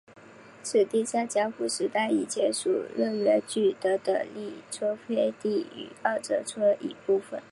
[0.63, 7.39] 此地在江户时代以前属荏原郡等等力村飞地与奥泽村一部分。